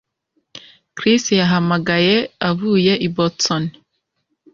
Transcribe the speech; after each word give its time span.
Chris 0.97 1.23
yahamagaye 1.39 2.15
avuye 2.49 2.93
i 3.07 3.09
Boston 3.15 3.63